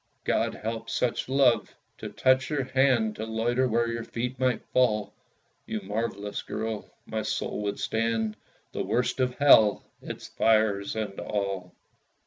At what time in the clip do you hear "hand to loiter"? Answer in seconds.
2.63-3.67